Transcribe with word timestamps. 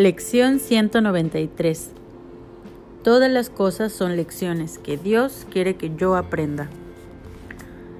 Lección 0.00 0.60
193. 0.60 1.90
Todas 3.04 3.30
las 3.30 3.50
cosas 3.50 3.92
son 3.92 4.16
lecciones 4.16 4.78
que 4.78 4.96
Dios 4.96 5.46
quiere 5.50 5.74
que 5.74 5.94
yo 5.94 6.16
aprenda. 6.16 6.70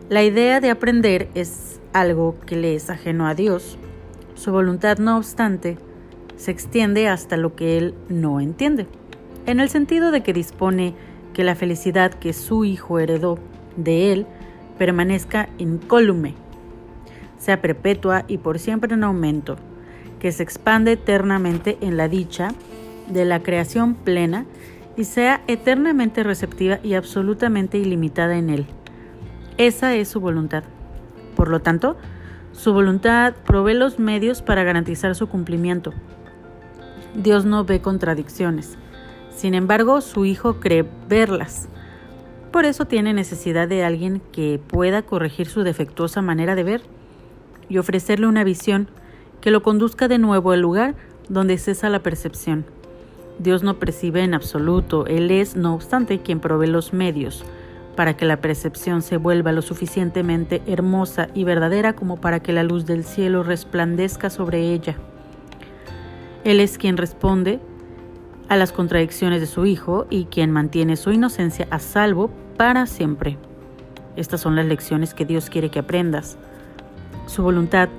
La 0.09 0.23
idea 0.23 0.61
de 0.61 0.71
aprender 0.71 1.29
es 1.35 1.79
algo 1.93 2.37
que 2.47 2.57
le 2.57 2.75
es 2.75 2.89
ajeno 2.89 3.27
a 3.27 3.35
Dios. 3.35 3.77
Su 4.35 4.51
voluntad, 4.51 4.97
no 4.97 5.19
obstante, 5.19 5.77
se 6.37 6.51
extiende 6.51 7.07
hasta 7.07 7.37
lo 7.37 7.55
que 7.55 7.77
Él 7.77 7.95
no 8.09 8.41
entiende, 8.41 8.87
en 9.45 9.61
el 9.61 9.69
sentido 9.69 10.11
de 10.11 10.23
que 10.23 10.33
dispone 10.33 10.95
que 11.35 11.45
la 11.45 11.55
felicidad 11.55 12.15
que 12.15 12.33
su 12.33 12.65
Hijo 12.65 12.99
heredó 12.99 13.39
de 13.77 14.11
Él 14.11 14.27
permanezca 14.79 15.51
incólume, 15.59 16.35
sea 17.37 17.61
perpetua 17.61 18.25
y 18.27 18.39
por 18.39 18.59
siempre 18.59 18.95
en 18.95 19.05
aumento 19.05 19.59
que 20.21 20.31
se 20.31 20.43
expande 20.43 20.93
eternamente 20.93 21.79
en 21.81 21.97
la 21.97 22.09
dicha 22.09 22.55
de 23.09 23.25
la 23.25 23.43
creación 23.43 23.95
plena 23.95 24.47
y 24.97 25.05
sea 25.05 25.43
eternamente 25.49 26.23
receptiva 26.23 26.79
y 26.83 26.95
absolutamente 26.95 27.79
ilimitada 27.79 28.37
en 28.37 28.51
él. 28.51 28.67
Esa 29.57 29.95
es 29.95 30.09
su 30.09 30.21
voluntad. 30.21 30.63
Por 31.35 31.49
lo 31.49 31.61
tanto, 31.61 31.97
su 32.53 32.73
voluntad 32.73 33.35
provee 33.47 33.75
los 33.75 33.99
medios 33.99 34.43
para 34.43 34.65
garantizar 34.65 35.15
su 35.15 35.29
cumplimiento. 35.29 35.93
Dios 37.15 37.45
no 37.45 37.65
ve 37.65 37.81
contradicciones. 37.81 38.77
Sin 39.35 39.55
embargo, 39.55 40.01
su 40.01 40.25
Hijo 40.25 40.61
cree 40.61 40.87
verlas. 41.09 41.69
Por 42.53 42.65
eso 42.65 42.85
tiene 42.85 43.15
necesidad 43.15 43.69
de 43.69 43.85
alguien 43.85 44.21
que 44.33 44.61
pueda 44.65 45.03
corregir 45.03 45.47
su 45.47 45.63
defectuosa 45.63 46.21
manera 46.21 46.55
de 46.55 46.65
ver 46.65 46.83
y 47.69 47.79
ofrecerle 47.79 48.27
una 48.27 48.45
visión 48.45 48.89
que 49.41 49.51
lo 49.51 49.63
conduzca 49.63 50.09
de 50.09 50.19
nuevo 50.19 50.53
al 50.53 50.61
lugar 50.61 50.95
donde 51.29 51.59
cesa 51.59 51.89
la 51.89 52.03
percepción. 52.03 52.65
Dios 53.39 53.63
no 53.63 53.79
percibe 53.79 54.23
en 54.23 54.35
absoluto, 54.35 55.07
Él 55.07 55.31
es, 55.31 55.57
no 55.57 55.75
obstante, 55.75 56.21
quien 56.21 56.41
provee 56.41 56.67
los 56.67 56.93
medios 56.93 57.45
para 57.97 58.17
que 58.17 58.25
la 58.25 58.41
percepción 58.41 59.03
se 59.03 59.17
vuelva 59.17 59.53
lo 59.53 59.63
suficientemente 59.63 60.63
hermosa 60.67 61.29
y 61.35 61.45
verdadera 61.45 61.95
como 61.95 62.19
para 62.19 62.41
que 62.41 62.53
la 62.53 62.63
luz 62.63 62.87
del 62.87 63.05
cielo 63.05 63.43
resplandezca 63.43 64.31
sobre 64.31 64.73
ella. 64.73 64.97
Él 66.45 66.61
es 66.61 66.79
quien 66.79 66.97
responde 66.97 67.61
a 68.49 68.57
las 68.57 68.73
contradicciones 68.73 69.41
de 69.41 69.47
su 69.47 69.67
Hijo 69.67 70.07
y 70.09 70.25
quien 70.25 70.51
mantiene 70.51 70.97
su 70.97 71.13
inocencia 71.13 71.67
a 71.71 71.79
salvo 71.79 72.31
para 72.57 72.87
siempre. 72.87 73.37
Estas 74.17 74.41
son 74.41 74.57
las 74.57 74.67
lecciones 74.67 75.15
que 75.15 75.27
Dios 75.27 75.51
quiere 75.51 75.71
que 75.71 75.79
aprendas. 75.81 76.39
Su 77.27 77.43
voluntad 77.43 77.91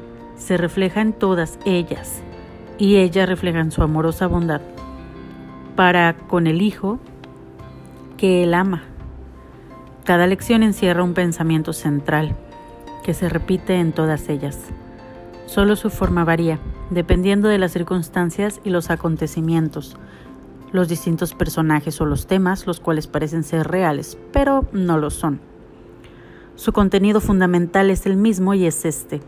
se 0.42 0.58
refleja 0.58 1.02
en 1.02 1.14
todas 1.14 1.60
ellas 1.66 2.22
y 2.80 2.98
ellas 2.98 3.30
reflejan 3.30 3.72
su 3.72 3.84
amorosa 3.84 4.26
bondad 4.26 4.62
para 5.76 6.18
con 6.18 6.48
el 6.48 6.62
Hijo 6.62 7.00
que 8.18 8.44
Él 8.44 8.56
ama. 8.56 8.84
Cada 10.04 10.26
lección 10.26 10.64
encierra 10.64 11.04
un 11.04 11.14
pensamiento 11.14 11.74
central 11.74 12.36
que 13.04 13.14
se 13.14 13.30
repite 13.30 13.76
en 13.76 13.92
todas 13.92 14.30
ellas. 14.30 14.58
Solo 15.46 15.76
su 15.76 15.92
forma 15.92 16.24
varía, 16.24 16.60
dependiendo 16.90 17.48
de 17.48 17.60
las 17.60 17.72
circunstancias 17.72 18.62
y 18.64 18.72
los 18.72 18.90
acontecimientos, 18.90 19.96
los 20.72 20.88
distintos 20.88 21.36
personajes 21.36 22.02
o 22.02 22.06
los 22.06 22.26
temas, 22.26 22.66
los 22.66 22.80
cuales 22.80 23.06
parecen 23.06 23.44
ser 23.44 23.68
reales, 23.68 24.18
pero 24.34 24.66
no 24.74 24.98
lo 24.98 25.12
son. 25.12 25.40
Su 26.56 26.74
contenido 26.74 27.22
fundamental 27.22 27.92
es 27.92 28.06
el 28.08 28.18
mismo 28.18 28.54
y 28.56 28.66
es 28.66 28.86
este, 28.86 29.22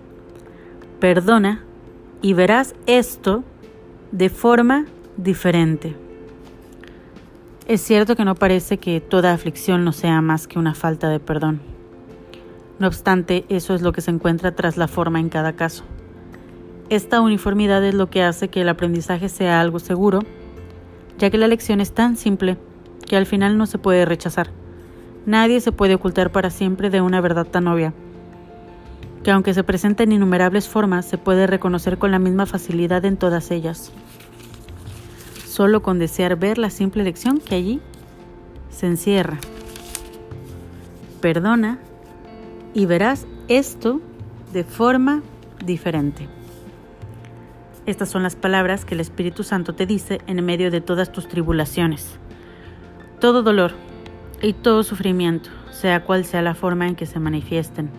Perdona 1.03 1.59
y 2.21 2.31
verás 2.31 2.75
esto 2.85 3.43
de 4.13 4.29
forma 4.29 4.85
diferente. 5.17 5.97
Es 7.67 7.81
cierto 7.81 8.15
que 8.15 8.23
no 8.23 8.35
parece 8.35 8.77
que 8.77 9.01
toda 9.01 9.33
aflicción 9.33 9.83
no 9.83 9.91
sea 9.91 10.21
más 10.21 10.47
que 10.47 10.59
una 10.59 10.73
falta 10.73 11.09
de 11.09 11.19
perdón. 11.19 11.59
No 12.79 12.87
obstante, 12.87 13.43
eso 13.49 13.75
es 13.75 13.81
lo 13.81 13.91
que 13.91 13.99
se 13.99 14.11
encuentra 14.11 14.55
tras 14.55 14.77
la 14.77 14.87
forma 14.87 15.19
en 15.19 15.27
cada 15.27 15.51
caso. 15.51 15.83
Esta 16.87 17.19
uniformidad 17.19 17.83
es 17.83 17.95
lo 17.95 18.09
que 18.09 18.23
hace 18.23 18.47
que 18.47 18.61
el 18.61 18.69
aprendizaje 18.69 19.27
sea 19.27 19.59
algo 19.59 19.79
seguro, 19.79 20.21
ya 21.17 21.29
que 21.29 21.37
la 21.37 21.49
lección 21.49 21.81
es 21.81 21.91
tan 21.91 22.15
simple 22.15 22.55
que 23.05 23.17
al 23.17 23.25
final 23.25 23.57
no 23.57 23.65
se 23.65 23.77
puede 23.77 24.05
rechazar. 24.05 24.51
Nadie 25.25 25.59
se 25.59 25.73
puede 25.73 25.95
ocultar 25.95 26.31
para 26.31 26.49
siempre 26.49 26.89
de 26.89 27.01
una 27.01 27.19
verdad 27.19 27.45
tan 27.45 27.67
obvia 27.67 27.93
que 29.23 29.31
aunque 29.31 29.53
se 29.53 29.63
presenta 29.63 30.03
en 30.03 30.11
innumerables 30.11 30.67
formas, 30.67 31.05
se 31.05 31.17
puede 31.17 31.47
reconocer 31.47 31.97
con 31.97 32.11
la 32.11 32.19
misma 32.19 32.45
facilidad 32.45 33.05
en 33.05 33.17
todas 33.17 33.51
ellas. 33.51 33.91
Solo 35.47 35.81
con 35.81 35.97
desear 35.97 36.35
ver 36.35 36.57
la 36.57 36.69
simple 36.69 37.03
lección 37.03 37.39
que 37.39 37.55
allí 37.55 37.81
se 38.69 38.87
encierra. 38.87 39.37
Perdona 41.21 41.79
y 42.73 42.85
verás 42.85 43.25
esto 43.47 44.01
de 44.51 44.65
forma 44.65 45.23
diferente. 45.63 46.27
Estas 47.85 48.09
son 48.09 48.23
las 48.23 48.35
palabras 48.35 48.83
que 48.83 48.93
el 48.93 48.99
Espíritu 48.99 49.43
Santo 49.43 49.73
te 49.73 49.85
dice 49.85 50.19
en 50.27 50.43
medio 50.43 50.69
de 50.69 50.81
todas 50.81 51.11
tus 51.11 51.27
tribulaciones. 51.27 52.17
Todo 53.19 53.41
dolor 53.41 53.71
y 54.41 54.53
todo 54.53 54.83
sufrimiento, 54.83 55.49
sea 55.71 56.03
cual 56.03 56.25
sea 56.25 56.41
la 56.41 56.55
forma 56.55 56.87
en 56.87 56.95
que 56.95 57.05
se 57.05 57.19
manifiesten 57.19 57.89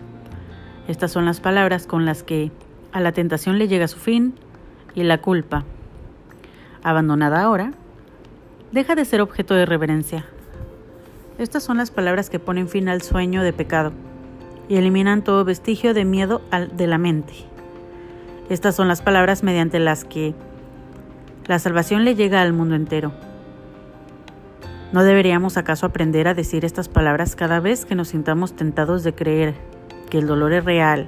estas 0.87 1.11
son 1.11 1.25
las 1.25 1.39
palabras 1.39 1.87
con 1.87 2.05
las 2.05 2.21
que 2.21 2.51
a 2.91 2.99
la 2.99 3.11
tentación 3.11 3.57
le 3.57 3.67
llega 3.67 3.87
su 3.87 3.99
fin 3.99 4.35
y 4.93 5.03
la 5.03 5.17
culpa, 5.17 5.63
abandonada 6.83 7.41
ahora, 7.41 7.73
deja 8.71 8.95
de 8.95 9.05
ser 9.05 9.21
objeto 9.21 9.55
de 9.55 9.65
reverencia. 9.65 10.25
Estas 11.37 11.63
son 11.63 11.77
las 11.77 11.91
palabras 11.91 12.29
que 12.29 12.39
ponen 12.39 12.69
fin 12.69 12.87
al 12.87 13.01
sueño 13.01 13.41
de 13.41 13.51
pecado 13.51 13.91
y 14.69 14.77
eliminan 14.77 15.23
todo 15.23 15.43
vestigio 15.43 15.93
de 15.93 16.05
miedo 16.05 16.41
de 16.73 16.87
la 16.87 16.97
mente. 16.97 17.33
Estas 18.49 18.75
son 18.75 18.87
las 18.87 19.01
palabras 19.01 19.43
mediante 19.43 19.79
las 19.79 20.05
que 20.05 20.35
la 21.47 21.59
salvación 21.59 22.05
le 22.05 22.15
llega 22.15 22.41
al 22.41 22.53
mundo 22.53 22.75
entero. 22.75 23.11
¿No 24.93 25.03
deberíamos 25.03 25.57
acaso 25.57 25.87
aprender 25.87 26.27
a 26.27 26.35
decir 26.35 26.63
estas 26.63 26.87
palabras 26.89 27.35
cada 27.35 27.59
vez 27.59 27.85
que 27.85 27.95
nos 27.95 28.09
sintamos 28.09 28.55
tentados 28.55 29.03
de 29.03 29.13
creer 29.13 29.55
que 30.09 30.17
el 30.17 30.27
dolor 30.27 30.53
es 30.53 30.65
real 30.65 31.07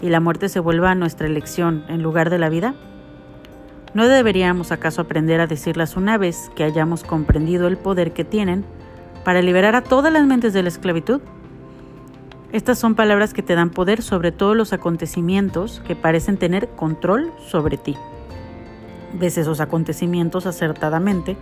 y 0.00 0.08
la 0.08 0.20
muerte 0.20 0.48
se 0.48 0.60
vuelva 0.60 0.94
nuestra 0.94 1.26
elección 1.26 1.84
en 1.88 2.02
lugar 2.02 2.30
de 2.30 2.38
la 2.38 2.48
vida? 2.48 2.74
¿No 3.94 4.06
deberíamos 4.06 4.70
acaso 4.70 5.00
aprender 5.00 5.40
a 5.40 5.46
decirlas 5.46 5.96
una 5.96 6.18
vez 6.18 6.50
que 6.54 6.64
hayamos 6.64 7.04
comprendido 7.04 7.68
el 7.68 7.78
poder 7.78 8.12
que 8.12 8.24
tienen 8.24 8.64
para 9.24 9.42
liberar 9.42 9.74
a 9.74 9.82
todas 9.82 10.12
las 10.12 10.26
mentes 10.26 10.52
de 10.52 10.62
la 10.62 10.68
esclavitud? 10.68 11.20
Estas 12.52 12.78
son 12.78 12.94
palabras 12.94 13.34
que 13.34 13.42
te 13.42 13.54
dan 13.54 13.70
poder 13.70 14.02
sobre 14.02 14.32
todos 14.32 14.56
los 14.56 14.72
acontecimientos 14.72 15.82
que 15.86 15.96
parecen 15.96 16.38
tener 16.38 16.68
control 16.68 17.32
sobre 17.46 17.76
ti. 17.76 17.96
Ves 19.18 19.38
esos 19.38 19.60
acontecimientos 19.60 20.46
acertadamente 20.46 21.36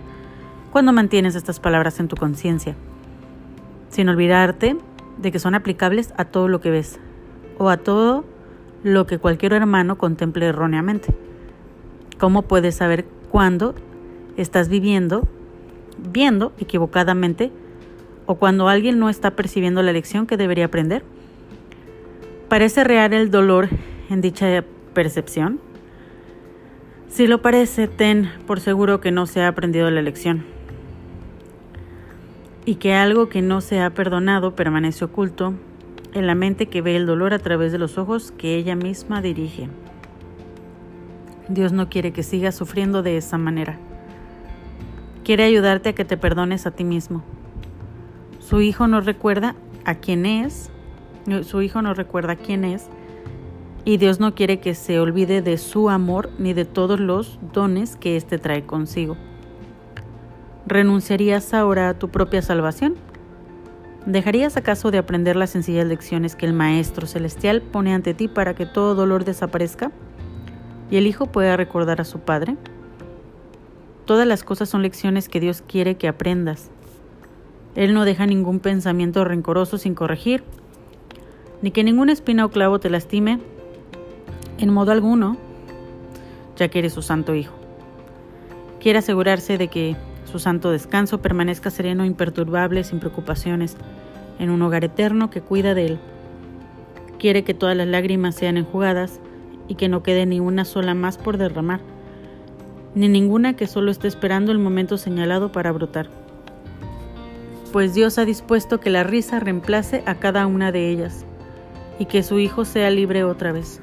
cuando 0.71 0.93
mantienes 0.93 1.35
estas 1.35 1.59
palabras 1.59 1.99
en 1.99 2.07
tu 2.07 2.15
conciencia, 2.15 2.75
sin 3.89 4.09
olvidarte 4.09 4.77
de 5.17 5.31
que 5.31 5.39
son 5.39 5.55
aplicables 5.55 6.13
a 6.17 6.25
todo 6.25 6.47
lo 6.47 6.61
que 6.61 6.69
ves 6.69 6.99
o 7.57 7.69
a 7.69 7.77
todo 7.77 8.25
lo 8.83 9.07
que 9.07 9.17
cualquier 9.17 9.53
hermano 9.53 9.97
contemple 9.97 10.47
erróneamente. 10.47 11.13
¿Cómo 12.19 12.43
puedes 12.43 12.75
saber 12.75 13.05
cuándo 13.29 13.75
estás 14.37 14.69
viviendo, 14.69 15.27
viendo 16.11 16.53
equivocadamente 16.59 17.51
o 18.25 18.35
cuando 18.35 18.67
alguien 18.69 18.99
no 18.99 19.09
está 19.09 19.31
percibiendo 19.31 19.81
la 19.81 19.93
lección 19.93 20.27
que 20.27 20.37
debería 20.37 20.65
aprender? 20.65 21.03
¿Parece 22.49 22.83
real 22.83 23.13
el 23.13 23.31
dolor 23.31 23.69
en 24.09 24.21
dicha 24.21 24.63
percepción? 24.93 25.59
Si 27.09 27.27
lo 27.27 27.41
parece, 27.41 27.87
ten 27.87 28.29
por 28.45 28.59
seguro 28.59 28.99
que 28.99 29.11
no 29.11 29.25
se 29.25 29.41
ha 29.41 29.47
aprendido 29.47 29.89
la 29.89 30.01
lección 30.01 30.56
y 32.67 32.75
que 32.75 32.93
algo 32.93 33.29
que 33.29 33.41
no 33.41 33.61
se 33.61 33.79
ha 33.79 33.89
perdonado 33.91 34.53
permanece 34.53 35.05
oculto 35.05 35.53
en 36.13 36.27
la 36.27 36.35
mente 36.35 36.65
que 36.65 36.81
ve 36.81 36.97
el 36.97 37.05
dolor 37.05 37.33
a 37.33 37.39
través 37.39 37.71
de 37.71 37.77
los 37.77 37.97
ojos 37.97 38.33
que 38.37 38.55
ella 38.55 38.75
misma 38.75 39.21
dirige. 39.21 39.69
Dios 41.47 41.71
no 41.71 41.87
quiere 41.87 42.11
que 42.11 42.23
sigas 42.23 42.55
sufriendo 42.55 43.03
de 43.03 43.15
esa 43.15 43.37
manera. 43.37 43.77
Quiere 45.23 45.45
ayudarte 45.45 45.89
a 45.89 45.95
que 45.95 46.03
te 46.03 46.17
perdones 46.17 46.67
a 46.67 46.71
ti 46.71 46.83
mismo. 46.83 47.23
Su 48.41 48.59
hijo 48.59 48.85
no 48.87 48.99
recuerda 48.99 49.55
a 49.85 49.95
quién 49.95 50.25
es, 50.25 50.69
su 51.43 51.61
hijo 51.61 51.81
no 51.81 51.93
recuerda 51.93 52.35
quién 52.35 52.65
es, 52.65 52.89
y 53.85 53.95
Dios 53.95 54.19
no 54.19 54.35
quiere 54.35 54.59
que 54.59 54.75
se 54.75 54.99
olvide 54.99 55.41
de 55.41 55.57
su 55.57 55.89
amor 55.89 56.31
ni 56.37 56.51
de 56.51 56.65
todos 56.65 56.99
los 56.99 57.39
dones 57.53 57.95
que 57.95 58.17
éste 58.17 58.39
trae 58.39 58.65
consigo. 58.65 59.15
¿Renunciarías 60.67 61.53
ahora 61.53 61.87
a 61.87 61.93
tu 61.93 62.09
propia 62.09 62.41
salvación? 62.41 62.95
¿Dejarías 64.05 64.57
acaso 64.57 64.91
de 64.91 64.97
aprender 64.97 65.37
las 65.37 65.51
sencillas 65.51 65.87
lecciones 65.87 66.35
que 66.35 66.45
el 66.45 66.51
Maestro 66.51 67.07
Celestial 67.07 67.61
pone 67.61 67.93
ante 67.93 68.13
ti 68.13 68.27
para 68.27 68.53
que 68.53 68.65
todo 68.65 68.93
dolor 68.93 69.23
desaparezca 69.23 69.93
y 70.91 70.97
el 70.97 71.07
Hijo 71.07 71.27
pueda 71.27 71.55
recordar 71.55 72.01
a 72.01 72.03
su 72.03 72.19
Padre? 72.19 72.57
Todas 74.03 74.27
las 74.27 74.43
cosas 74.43 74.67
son 74.67 74.81
lecciones 74.81 75.29
que 75.29 75.39
Dios 75.39 75.63
quiere 75.65 75.95
que 75.95 76.09
aprendas. 76.09 76.69
Él 77.75 77.93
no 77.93 78.03
deja 78.03 78.25
ningún 78.25 78.59
pensamiento 78.59 79.23
rencoroso 79.23 79.77
sin 79.77 79.95
corregir, 79.95 80.43
ni 81.61 81.71
que 81.71 81.85
ninguna 81.85 82.11
espina 82.11 82.43
o 82.43 82.49
clavo 82.49 82.81
te 82.81 82.89
lastime 82.89 83.39
en 84.57 84.73
modo 84.73 84.91
alguno, 84.91 85.37
ya 86.57 86.67
que 86.67 86.79
eres 86.79 86.91
su 86.91 87.01
santo 87.01 87.35
Hijo. 87.35 87.55
Quiere 88.81 88.99
asegurarse 88.99 89.57
de 89.57 89.69
que 89.69 89.95
su 90.29 90.39
santo 90.39 90.71
descanso 90.71 91.21
permanezca 91.21 91.69
sereno, 91.69 92.03
imperturbable, 92.05 92.83
sin 92.83 92.99
preocupaciones, 92.99 93.77
en 94.39 94.49
un 94.49 94.61
hogar 94.61 94.83
eterno 94.83 95.29
que 95.29 95.41
cuida 95.41 95.73
de 95.73 95.85
él. 95.85 95.99
Quiere 97.17 97.43
que 97.43 97.53
todas 97.53 97.77
las 97.77 97.87
lágrimas 97.87 98.35
sean 98.35 98.57
enjugadas 98.57 99.19
y 99.69 99.75
que 99.75 99.87
no 99.87 100.03
quede 100.03 100.25
ni 100.25 100.39
una 100.39 100.65
sola 100.65 100.93
más 100.93 101.17
por 101.17 101.37
derramar, 101.37 101.79
ni 102.93 103.07
ninguna 103.07 103.55
que 103.55 103.67
solo 103.67 103.89
esté 103.89 104.07
esperando 104.07 104.51
el 104.51 104.59
momento 104.59 104.97
señalado 104.97 105.51
para 105.51 105.71
brotar. 105.71 106.09
Pues 107.71 107.93
Dios 107.93 108.17
ha 108.17 108.25
dispuesto 108.25 108.79
que 108.79 108.89
la 108.89 109.03
risa 109.03 109.39
reemplace 109.39 110.03
a 110.05 110.15
cada 110.15 110.45
una 110.45 110.71
de 110.71 110.89
ellas 110.89 111.25
y 111.99 112.05
que 112.05 112.21
su 112.21 112.39
Hijo 112.39 112.65
sea 112.65 112.89
libre 112.89 113.23
otra 113.23 113.51
vez. 113.51 113.81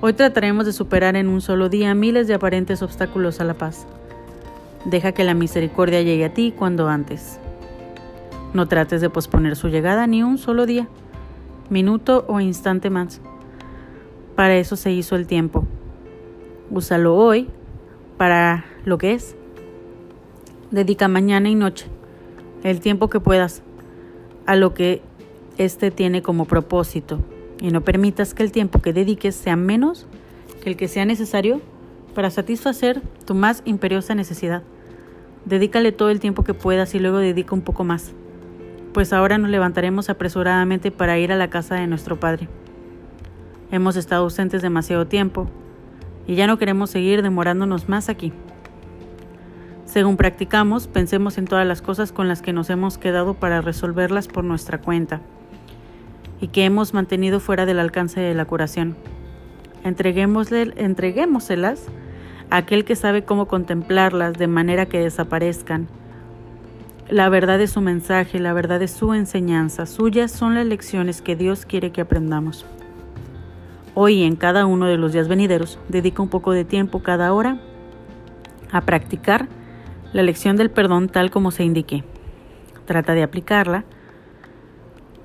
Hoy 0.00 0.12
trataremos 0.12 0.64
de 0.64 0.72
superar 0.72 1.16
en 1.16 1.28
un 1.28 1.40
solo 1.40 1.68
día 1.68 1.94
miles 1.94 2.26
de 2.26 2.34
aparentes 2.34 2.82
obstáculos 2.82 3.40
a 3.40 3.44
la 3.44 3.54
paz. 3.54 3.86
Deja 4.84 5.12
que 5.12 5.24
la 5.24 5.34
misericordia 5.34 6.02
llegue 6.02 6.24
a 6.24 6.34
ti 6.34 6.54
cuando 6.56 6.88
antes. 6.88 7.40
No 8.54 8.66
trates 8.68 9.00
de 9.00 9.10
posponer 9.10 9.56
su 9.56 9.68
llegada 9.68 10.06
ni 10.06 10.22
un 10.22 10.38
solo 10.38 10.66
día, 10.66 10.88
minuto 11.70 12.24
o 12.28 12.40
instante 12.40 12.90
más. 12.90 13.20
Para 14.36 14.56
eso 14.56 14.76
se 14.76 14.92
hizo 14.92 15.16
el 15.16 15.26
tiempo. 15.26 15.66
Úsalo 16.70 17.16
hoy 17.16 17.48
para 18.16 18.64
lo 18.84 18.98
que 18.98 19.12
es. 19.12 19.36
Dedica 20.70 21.08
mañana 21.08 21.48
y 21.48 21.54
noche 21.54 21.86
el 22.62 22.80
tiempo 22.80 23.08
que 23.08 23.20
puedas 23.20 23.62
a 24.46 24.56
lo 24.56 24.74
que 24.74 25.02
éste 25.56 25.90
tiene 25.90 26.22
como 26.22 26.44
propósito 26.44 27.18
y 27.60 27.70
no 27.70 27.82
permitas 27.82 28.34
que 28.34 28.42
el 28.42 28.52
tiempo 28.52 28.80
que 28.80 28.92
dediques 28.92 29.34
sea 29.34 29.56
menos 29.56 30.06
que 30.62 30.70
el 30.70 30.76
que 30.76 30.88
sea 30.88 31.04
necesario 31.04 31.60
para 32.14 32.30
satisfacer 32.30 33.02
tu 33.26 33.34
más 33.34 33.62
imperiosa 33.64 34.14
necesidad. 34.14 34.62
Dedícale 35.44 35.92
todo 35.92 36.10
el 36.10 36.20
tiempo 36.20 36.44
que 36.44 36.54
puedas 36.54 36.94
y 36.94 36.98
luego 36.98 37.18
dedica 37.18 37.54
un 37.54 37.62
poco 37.62 37.84
más 37.84 38.14
pues 38.92 39.12
ahora 39.12 39.38
nos 39.38 39.50
levantaremos 39.50 40.10
apresuradamente 40.10 40.90
para 40.90 41.18
ir 41.18 41.32
a 41.32 41.36
la 41.36 41.50
casa 41.50 41.76
de 41.76 41.86
nuestro 41.86 42.18
Padre. 42.18 42.48
Hemos 43.70 43.96
estado 43.96 44.24
ausentes 44.24 44.60
demasiado 44.60 45.06
tiempo 45.06 45.48
y 46.26 46.34
ya 46.34 46.46
no 46.46 46.58
queremos 46.58 46.90
seguir 46.90 47.22
demorándonos 47.22 47.88
más 47.88 48.08
aquí. 48.08 48.32
Según 49.84 50.16
practicamos, 50.16 50.86
pensemos 50.86 51.38
en 51.38 51.46
todas 51.46 51.66
las 51.66 51.80
cosas 51.80 52.12
con 52.12 52.28
las 52.28 52.42
que 52.42 52.52
nos 52.52 52.70
hemos 52.70 52.98
quedado 52.98 53.34
para 53.34 53.60
resolverlas 53.60 54.28
por 54.28 54.42
nuestra 54.42 54.80
cuenta 54.80 55.20
y 56.40 56.48
que 56.48 56.64
hemos 56.64 56.92
mantenido 56.92 57.40
fuera 57.40 57.66
del 57.66 57.78
alcance 57.78 58.20
de 58.20 58.34
la 58.34 58.46
curación. 58.46 58.96
Entreguémoselas 59.88 61.86
a 62.50 62.56
aquel 62.56 62.84
que 62.84 62.96
sabe 62.96 63.24
cómo 63.24 63.46
contemplarlas 63.46 64.34
de 64.34 64.46
manera 64.46 64.86
que 64.86 65.00
desaparezcan 65.00 65.88
la 67.10 67.30
verdad 67.30 67.58
es 67.62 67.70
su 67.70 67.80
mensaje, 67.80 68.38
la 68.38 68.52
verdad 68.52 68.82
es 68.82 68.90
su 68.90 69.14
enseñanza, 69.14 69.86
suyas 69.86 70.30
son 70.30 70.54
las 70.54 70.66
lecciones 70.66 71.22
que 71.22 71.36
Dios 71.36 71.64
quiere 71.64 71.90
que 71.90 72.02
aprendamos. 72.02 72.66
Hoy 73.94 74.24
en 74.24 74.36
cada 74.36 74.66
uno 74.66 74.84
de 74.84 74.98
los 74.98 75.14
días 75.14 75.26
venideros, 75.26 75.78
dedica 75.88 76.22
un 76.22 76.28
poco 76.28 76.52
de 76.52 76.66
tiempo 76.66 77.02
cada 77.02 77.32
hora 77.32 77.62
a 78.70 78.82
practicar 78.82 79.48
la 80.12 80.22
lección 80.22 80.56
del 80.56 80.70
perdón 80.70 81.08
tal 81.08 81.30
como 81.30 81.50
se 81.50 81.64
indique. 81.64 82.04
Trata 82.84 83.14
de 83.14 83.22
aplicarla 83.22 83.84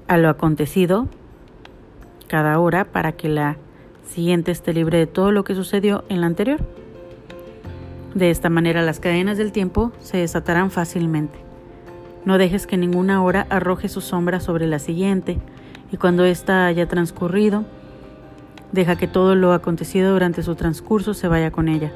a 0.08 0.18
lo 0.18 0.30
acontecido 0.30 1.10
cada 2.30 2.60
hora 2.60 2.86
para 2.86 3.12
que 3.12 3.28
la 3.28 3.58
siguiente 4.06 4.52
esté 4.52 4.74
libre 4.74 4.98
de 4.98 5.08
todo 5.08 5.32
lo 5.32 5.44
que 5.44 5.56
sucedió 5.56 6.04
en 6.10 6.22
la 6.22 6.28
anterior. 6.28 6.60
De 8.14 8.30
esta 8.30 8.50
manera 8.50 8.82
las 8.82 9.00
cadenas 9.00 9.38
del 9.38 9.52
tiempo 9.52 9.92
se 10.00 10.18
desatarán 10.18 10.72
fácilmente. 10.72 11.40
No 12.26 12.38
dejes 12.38 12.68
que 12.68 12.78
ninguna 12.78 13.24
hora 13.24 13.48
arroje 13.50 13.90
su 13.90 14.02
sombra 14.02 14.40
sobre 14.40 14.68
la 14.68 14.80
siguiente, 14.80 15.40
y 15.92 15.98
cuando 15.98 16.24
ésta 16.26 16.66
haya 16.66 16.88
transcurrido, 16.88 17.66
deja 18.72 18.96
que 18.96 19.08
todo 19.08 19.36
lo 19.36 19.54
acontecido 19.54 20.14
durante 20.14 20.44
su 20.44 20.56
transcurso 20.56 21.14
se 21.14 21.28
vaya 21.28 21.52
con 21.52 21.68
ella. 21.68 21.92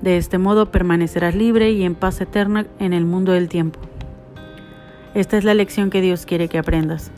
De 0.00 0.16
este 0.16 0.38
modo 0.38 0.70
permanecerás 0.70 1.34
libre 1.34 1.70
y 1.70 1.84
en 1.84 1.94
paz 1.94 2.20
eterna 2.20 2.66
en 2.78 2.92
el 2.92 3.04
mundo 3.04 3.32
del 3.32 3.48
tiempo. 3.48 3.78
Esta 5.14 5.38
es 5.38 5.44
la 5.44 5.54
lección 5.54 5.90
que 5.90 6.00
Dios 6.00 6.26
quiere 6.26 6.48
que 6.48 6.58
aprendas. 6.58 7.12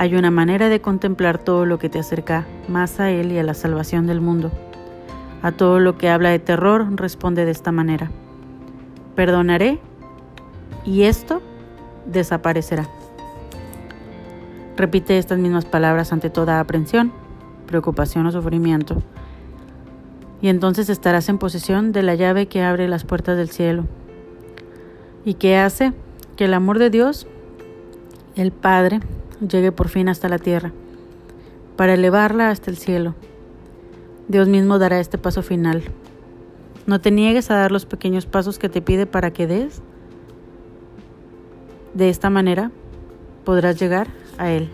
Hay 0.00 0.14
una 0.14 0.30
manera 0.30 0.70
de 0.70 0.80
contemplar 0.80 1.36
todo 1.36 1.66
lo 1.66 1.78
que 1.78 1.90
te 1.90 1.98
acerca 1.98 2.46
más 2.68 3.00
a 3.00 3.10
Él 3.10 3.32
y 3.32 3.38
a 3.38 3.42
la 3.42 3.52
salvación 3.52 4.06
del 4.06 4.22
mundo. 4.22 4.50
A 5.42 5.52
todo 5.52 5.78
lo 5.78 5.98
que 5.98 6.08
habla 6.08 6.30
de 6.30 6.38
terror 6.38 6.86
responde 6.96 7.44
de 7.44 7.50
esta 7.50 7.70
manera. 7.70 8.10
Perdonaré 9.14 9.78
y 10.86 11.02
esto 11.02 11.42
desaparecerá. 12.06 12.88
Repite 14.78 15.18
estas 15.18 15.38
mismas 15.38 15.66
palabras 15.66 16.14
ante 16.14 16.30
toda 16.30 16.60
aprensión, 16.60 17.12
preocupación 17.66 18.24
o 18.24 18.32
sufrimiento. 18.32 19.02
Y 20.40 20.48
entonces 20.48 20.88
estarás 20.88 21.28
en 21.28 21.36
posesión 21.36 21.92
de 21.92 22.02
la 22.02 22.14
llave 22.14 22.46
que 22.46 22.62
abre 22.62 22.88
las 22.88 23.04
puertas 23.04 23.36
del 23.36 23.50
cielo 23.50 23.84
y 25.26 25.34
que 25.34 25.58
hace 25.58 25.92
que 26.36 26.46
el 26.46 26.54
amor 26.54 26.78
de 26.78 26.88
Dios, 26.88 27.26
el 28.34 28.50
Padre, 28.50 29.00
llegue 29.40 29.72
por 29.72 29.88
fin 29.88 30.08
hasta 30.08 30.28
la 30.28 30.38
tierra, 30.38 30.72
para 31.76 31.94
elevarla 31.94 32.50
hasta 32.50 32.70
el 32.70 32.76
cielo. 32.76 33.14
Dios 34.28 34.48
mismo 34.48 34.78
dará 34.78 35.00
este 35.00 35.18
paso 35.18 35.42
final. 35.42 35.82
No 36.86 37.00
te 37.00 37.10
niegues 37.10 37.50
a 37.50 37.56
dar 37.56 37.72
los 37.72 37.86
pequeños 37.86 38.26
pasos 38.26 38.58
que 38.58 38.68
te 38.68 38.82
pide 38.82 39.06
para 39.06 39.32
que 39.32 39.46
des 39.46 39.82
de 41.94 42.08
esta 42.08 42.30
manera 42.30 42.70
podrás 43.44 43.78
llegar 43.80 44.08
a 44.38 44.50
Él. 44.50 44.70